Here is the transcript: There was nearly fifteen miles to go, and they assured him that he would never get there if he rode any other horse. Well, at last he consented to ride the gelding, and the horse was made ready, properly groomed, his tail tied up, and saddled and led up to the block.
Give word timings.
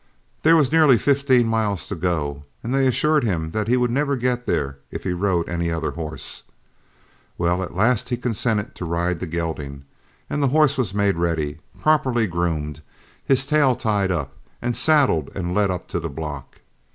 There 0.41 0.55
was 0.55 0.71
nearly 0.71 0.97
fifteen 0.97 1.45
miles 1.45 1.87
to 1.87 1.93
go, 1.93 2.43
and 2.63 2.73
they 2.73 2.87
assured 2.87 3.23
him 3.23 3.51
that 3.51 3.67
he 3.67 3.77
would 3.77 3.91
never 3.91 4.15
get 4.15 4.47
there 4.47 4.79
if 4.89 5.03
he 5.03 5.13
rode 5.13 5.47
any 5.47 5.69
other 5.71 5.91
horse. 5.91 6.41
Well, 7.37 7.61
at 7.61 7.75
last 7.75 8.09
he 8.09 8.17
consented 8.17 8.73
to 8.73 8.85
ride 8.85 9.19
the 9.19 9.27
gelding, 9.27 9.85
and 10.27 10.41
the 10.41 10.47
horse 10.47 10.75
was 10.75 10.95
made 10.95 11.17
ready, 11.17 11.59
properly 11.79 12.25
groomed, 12.25 12.81
his 13.23 13.45
tail 13.45 13.75
tied 13.75 14.09
up, 14.11 14.33
and 14.59 14.75
saddled 14.75 15.29
and 15.35 15.53
led 15.53 15.69
up 15.69 15.87
to 15.89 15.99
the 15.99 16.09
block. 16.09 16.61